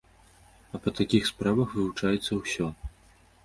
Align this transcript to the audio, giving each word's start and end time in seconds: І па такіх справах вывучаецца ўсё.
І 0.77 0.81
па 0.85 0.93
такіх 1.01 1.29
справах 1.31 1.77
вывучаецца 1.77 2.31
ўсё. 2.41 2.75